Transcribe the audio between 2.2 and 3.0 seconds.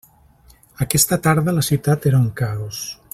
un caos.